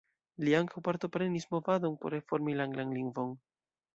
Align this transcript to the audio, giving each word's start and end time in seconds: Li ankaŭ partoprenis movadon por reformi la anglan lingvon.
Li 0.45 0.53
ankaŭ 0.59 0.81
partoprenis 0.87 1.45
movadon 1.51 1.99
por 2.05 2.15
reformi 2.19 2.57
la 2.61 2.67
anglan 2.69 2.95
lingvon. 3.01 3.37